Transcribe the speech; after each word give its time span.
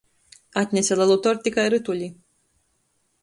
Atnese 0.61 0.97
lelu 1.01 1.17
torti 1.27 1.53
kai 1.57 1.67
rytuli. 1.73 2.07